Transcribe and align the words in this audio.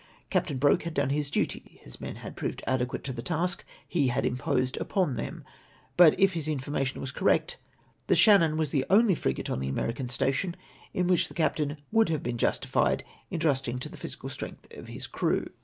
Captain 0.31 0.57
Broke 0.57 0.81
had 0.81 0.95
done 0.95 1.11
his 1.11 1.29
duty; 1.29 1.79
his 1.83 2.01
men 2.01 2.17
proved 2.35 2.63
adequate 2.65 3.03
to 3.03 3.13
the 3.13 3.21
task 3.21 3.63
he 3.87 4.07
had 4.07 4.25
imposed 4.25 4.75
upon 4.77 5.13
them; 5.15 5.43
but, 5.95 6.19
if 6.19 6.33
his 6.33 6.47
information 6.47 6.99
Avas 6.99 7.13
correct, 7.13 7.57
the 8.07 8.15
SJiannon 8.15 8.57
was 8.57 8.71
the 8.71 8.83
only 8.89 9.13
frigate 9.13 9.47
on 9.51 9.59
the 9.59 9.69
American 9.69 10.09
station 10.09 10.55
in 10.91 11.05
which 11.05 11.27
the 11.27 11.35
captain 11.35 11.77
would 11.91 12.09
have 12.09 12.23
been 12.23 12.39
justified 12.39 13.03
in 13.29 13.39
trusting 13.39 13.77
to 13.77 13.89
the 13.89 13.95
physical 13.97 14.29
strength 14.29 14.67
of 14.75 14.87
his 14.87 15.05
crew. 15.05 15.45